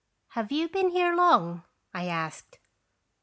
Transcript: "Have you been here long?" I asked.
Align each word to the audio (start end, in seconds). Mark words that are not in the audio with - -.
"Have 0.29 0.51
you 0.51 0.67
been 0.67 0.89
here 0.89 1.13
long?" 1.15 1.63
I 1.93 2.07
asked. 2.07 2.57